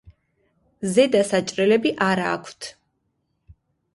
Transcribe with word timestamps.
ზედა 0.93 1.19
საჭრელები 1.31 1.91
არა 2.05 2.25
აქვთ. 2.37 2.71